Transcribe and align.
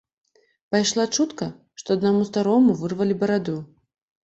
Пайшла 0.75 1.05
чутка, 1.17 1.49
што 1.83 1.87
аднаму 1.99 2.21
старому 2.33 2.79
вырвалі 2.83 3.21
бараду. 3.23 3.57